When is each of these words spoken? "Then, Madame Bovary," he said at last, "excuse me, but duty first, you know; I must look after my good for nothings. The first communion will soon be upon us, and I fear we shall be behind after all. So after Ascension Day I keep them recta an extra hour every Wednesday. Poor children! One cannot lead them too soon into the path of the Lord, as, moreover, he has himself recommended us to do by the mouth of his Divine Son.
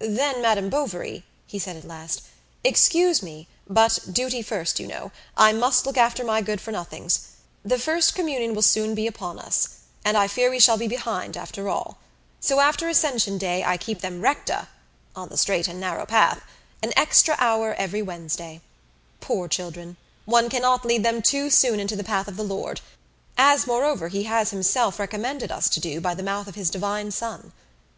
"Then, 0.00 0.42
Madame 0.42 0.68
Bovary," 0.68 1.24
he 1.46 1.58
said 1.58 1.74
at 1.74 1.86
last, 1.86 2.20
"excuse 2.62 3.22
me, 3.22 3.48
but 3.66 3.98
duty 4.12 4.42
first, 4.42 4.78
you 4.78 4.86
know; 4.86 5.10
I 5.38 5.52
must 5.54 5.86
look 5.86 5.96
after 5.96 6.22
my 6.22 6.42
good 6.42 6.60
for 6.60 6.70
nothings. 6.70 7.28
The 7.64 7.78
first 7.78 8.14
communion 8.14 8.54
will 8.54 8.60
soon 8.60 8.94
be 8.94 9.06
upon 9.06 9.38
us, 9.38 9.68
and 10.04 10.18
I 10.18 10.28
fear 10.28 10.50
we 10.50 10.60
shall 10.60 10.76
be 10.76 10.86
behind 10.86 11.34
after 11.34 11.66
all. 11.70 11.96
So 12.40 12.60
after 12.60 12.90
Ascension 12.90 13.38
Day 13.38 13.64
I 13.64 13.78
keep 13.78 14.02
them 14.02 14.20
recta 14.20 14.68
an 15.16 15.80
extra 16.94 17.34
hour 17.38 17.72
every 17.78 18.02
Wednesday. 18.02 18.60
Poor 19.22 19.48
children! 19.48 19.96
One 20.26 20.50
cannot 20.50 20.84
lead 20.84 21.02
them 21.06 21.22
too 21.22 21.48
soon 21.48 21.80
into 21.80 21.96
the 21.96 22.04
path 22.04 22.28
of 22.28 22.36
the 22.36 22.44
Lord, 22.44 22.82
as, 23.38 23.66
moreover, 23.66 24.08
he 24.08 24.24
has 24.24 24.50
himself 24.50 24.98
recommended 24.98 25.50
us 25.50 25.70
to 25.70 25.80
do 25.80 26.02
by 26.02 26.14
the 26.14 26.22
mouth 26.22 26.48
of 26.48 26.54
his 26.54 26.68
Divine 26.68 27.10
Son. 27.10 27.52